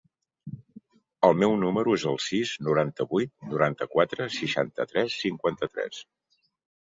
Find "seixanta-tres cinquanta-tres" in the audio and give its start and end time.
4.39-6.03